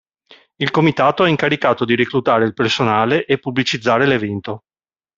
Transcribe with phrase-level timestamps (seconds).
[0.55, 4.63] Il comitato è incaricato di reclutare il personale e pubblicizzare l'evento.